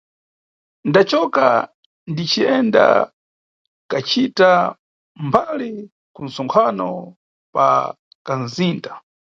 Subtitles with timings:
[0.89, 1.45] Ndacoka
[2.15, 2.85] diciyenda
[3.91, 4.51] kacita
[5.25, 5.71] mbali
[6.13, 6.89] ku nʼtsonkhano
[7.53, 7.67] pa
[8.25, 8.91] kanʼzinda.